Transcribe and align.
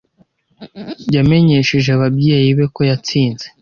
Yamenyesheje 1.15 1.89
ababyeyi 1.93 2.49
be 2.57 2.65
ko 2.75 2.81
yatsinze. 2.89 3.45